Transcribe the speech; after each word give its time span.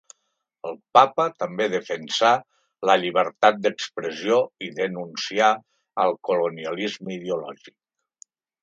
El 0.69 0.77
papa 0.97 1.25
també 1.43 1.67
defensà 1.73 2.31
‘la 2.91 2.97
llibertat 3.03 3.61
d’expressió’ 3.67 4.41
i 4.69 4.71
denuncià 4.83 5.55
‘el 6.07 6.19
colonialisme 6.31 7.19
ideològic’. 7.21 7.79